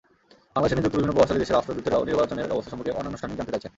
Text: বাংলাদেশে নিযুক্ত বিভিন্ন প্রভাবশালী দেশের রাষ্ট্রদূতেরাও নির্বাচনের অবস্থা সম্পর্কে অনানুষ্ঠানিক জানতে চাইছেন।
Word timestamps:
বাংলাদেশে 0.53 0.75
নিযুক্ত 0.77 0.95
বিভিন্ন 0.97 1.13
প্রভাবশালী 1.13 1.41
দেশের 1.41 1.55
রাষ্ট্রদূতেরাও 1.57 2.07
নির্বাচনের 2.09 2.53
অবস্থা 2.55 2.69
সম্পর্কে 2.71 2.97
অনানুষ্ঠানিক 3.01 3.37
জানতে 3.39 3.53
চাইছেন। 3.53 3.69